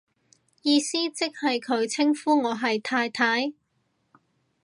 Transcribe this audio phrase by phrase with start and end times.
[0.63, 3.53] 意思即係佢稱呼我係太太